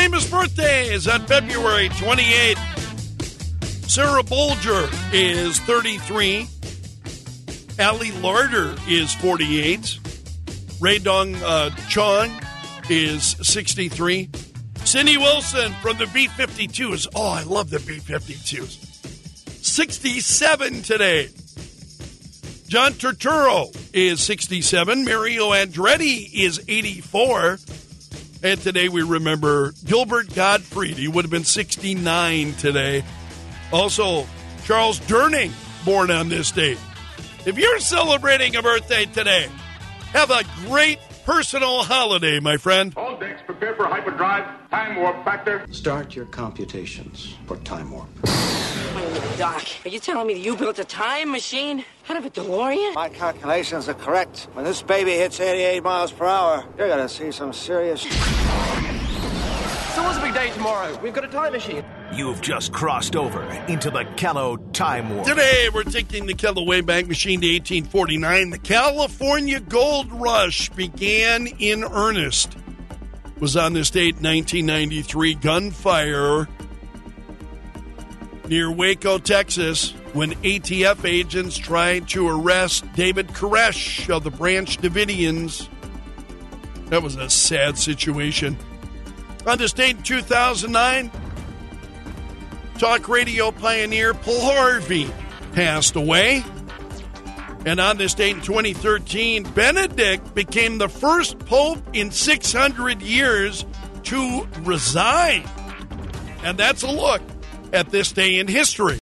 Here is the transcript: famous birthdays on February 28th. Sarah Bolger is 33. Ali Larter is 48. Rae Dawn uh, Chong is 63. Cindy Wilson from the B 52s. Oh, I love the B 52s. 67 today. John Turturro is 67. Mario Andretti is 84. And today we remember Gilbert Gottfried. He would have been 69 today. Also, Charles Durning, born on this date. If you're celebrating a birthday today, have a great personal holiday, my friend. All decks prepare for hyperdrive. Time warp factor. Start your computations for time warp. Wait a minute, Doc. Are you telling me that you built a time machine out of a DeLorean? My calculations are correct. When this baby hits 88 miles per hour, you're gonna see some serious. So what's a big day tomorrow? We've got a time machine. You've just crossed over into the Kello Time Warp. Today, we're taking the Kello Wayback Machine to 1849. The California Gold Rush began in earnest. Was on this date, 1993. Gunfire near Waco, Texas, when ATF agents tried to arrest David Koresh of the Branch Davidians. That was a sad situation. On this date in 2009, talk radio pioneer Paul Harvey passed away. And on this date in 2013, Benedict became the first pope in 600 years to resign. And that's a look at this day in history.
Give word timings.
famous 0.00 0.30
birthdays 0.30 1.06
on 1.06 1.20
February 1.26 1.90
28th. 1.90 2.56
Sarah 3.86 4.22
Bolger 4.22 4.88
is 5.12 5.60
33. 5.60 6.46
Ali 7.78 8.08
Larter 8.22 8.80
is 8.88 9.12
48. 9.16 9.98
Rae 10.80 10.98
Dawn 11.00 11.34
uh, 11.44 11.68
Chong 11.90 12.30
is 12.88 13.36
63. 13.42 14.30
Cindy 14.84 15.18
Wilson 15.18 15.70
from 15.82 15.98
the 15.98 16.06
B 16.06 16.28
52s. 16.28 17.06
Oh, 17.14 17.28
I 17.28 17.42
love 17.42 17.68
the 17.68 17.80
B 17.80 17.98
52s. 17.98 18.78
67 19.62 20.80
today. 20.80 21.28
John 22.68 22.92
Turturro 22.92 23.76
is 23.92 24.22
67. 24.22 25.04
Mario 25.04 25.50
Andretti 25.50 26.32
is 26.32 26.58
84. 26.66 27.58
And 28.42 28.60
today 28.60 28.88
we 28.88 29.02
remember 29.02 29.74
Gilbert 29.84 30.34
Gottfried. 30.34 30.96
He 30.96 31.08
would 31.08 31.24
have 31.24 31.30
been 31.30 31.44
69 31.44 32.54
today. 32.54 33.04
Also, 33.70 34.26
Charles 34.64 34.98
Durning, 35.00 35.52
born 35.84 36.10
on 36.10 36.28
this 36.28 36.50
date. 36.50 36.78
If 37.44 37.58
you're 37.58 37.80
celebrating 37.80 38.56
a 38.56 38.62
birthday 38.62 39.04
today, 39.04 39.46
have 40.12 40.30
a 40.30 40.42
great 40.66 40.98
personal 41.24 41.82
holiday, 41.82 42.40
my 42.40 42.56
friend. 42.56 42.94
All 43.20 43.26
decks 43.26 43.42
prepare 43.44 43.74
for 43.74 43.84
hyperdrive. 43.86 44.46
Time 44.70 44.96
warp 44.96 45.22
factor. 45.24 45.66
Start 45.70 46.16
your 46.16 46.24
computations 46.26 47.34
for 47.46 47.58
time 47.58 47.90
warp. 47.90 48.08
Wait 48.24 48.32
a 48.94 49.10
minute, 49.10 49.38
Doc. 49.38 49.62
Are 49.84 49.90
you 49.90 49.98
telling 49.98 50.26
me 50.26 50.34
that 50.34 50.40
you 50.40 50.56
built 50.56 50.78
a 50.78 50.84
time 50.84 51.30
machine 51.30 51.84
out 52.08 52.16
of 52.16 52.24
a 52.24 52.30
DeLorean? 52.30 52.94
My 52.94 53.10
calculations 53.10 53.88
are 53.90 53.94
correct. 53.94 54.48
When 54.54 54.64
this 54.64 54.80
baby 54.80 55.12
hits 55.12 55.38
88 55.38 55.82
miles 55.82 56.12
per 56.12 56.24
hour, 56.24 56.64
you're 56.78 56.88
gonna 56.88 57.08
see 57.08 57.30
some 57.30 57.52
serious. 57.52 58.00
So 58.00 58.08
what's 60.04 60.18
a 60.18 60.22
big 60.22 60.32
day 60.32 60.50
tomorrow? 60.52 60.98
We've 61.02 61.12
got 61.12 61.24
a 61.24 61.28
time 61.28 61.52
machine. 61.52 61.84
You've 62.14 62.40
just 62.40 62.72
crossed 62.72 63.16
over 63.16 63.42
into 63.68 63.90
the 63.90 64.04
Kello 64.16 64.72
Time 64.72 65.14
Warp. 65.14 65.26
Today, 65.26 65.68
we're 65.72 65.82
taking 65.82 66.26
the 66.26 66.34
Kello 66.34 66.66
Wayback 66.66 67.06
Machine 67.06 67.40
to 67.42 67.46
1849. 67.46 68.50
The 68.50 68.58
California 68.58 69.60
Gold 69.60 70.10
Rush 70.10 70.70
began 70.70 71.48
in 71.58 71.84
earnest. 71.84 72.56
Was 73.40 73.56
on 73.56 73.72
this 73.72 73.88
date, 73.88 74.16
1993. 74.16 75.34
Gunfire 75.34 76.46
near 78.48 78.70
Waco, 78.70 79.18
Texas, 79.18 79.92
when 80.12 80.32
ATF 80.42 81.08
agents 81.08 81.56
tried 81.56 82.08
to 82.08 82.28
arrest 82.28 82.84
David 82.94 83.28
Koresh 83.28 84.14
of 84.14 84.24
the 84.24 84.30
Branch 84.30 84.76
Davidians. 84.78 85.68
That 86.88 87.02
was 87.02 87.16
a 87.16 87.30
sad 87.30 87.78
situation. 87.78 88.58
On 89.46 89.56
this 89.56 89.72
date 89.72 89.96
in 89.96 90.02
2009, 90.02 91.10
talk 92.78 93.08
radio 93.08 93.52
pioneer 93.52 94.12
Paul 94.12 94.40
Harvey 94.40 95.08
passed 95.52 95.96
away. 95.96 96.44
And 97.66 97.78
on 97.78 97.98
this 97.98 98.14
date 98.14 98.36
in 98.36 98.42
2013, 98.42 99.42
Benedict 99.52 100.34
became 100.34 100.78
the 100.78 100.88
first 100.88 101.38
pope 101.40 101.78
in 101.92 102.10
600 102.10 103.02
years 103.02 103.66
to 104.04 104.48
resign. 104.62 105.44
And 106.42 106.56
that's 106.56 106.82
a 106.82 106.90
look 106.90 107.20
at 107.72 107.90
this 107.90 108.12
day 108.12 108.38
in 108.38 108.48
history. 108.48 108.98